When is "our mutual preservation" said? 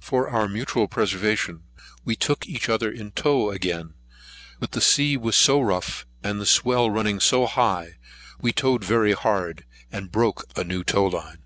0.30-1.62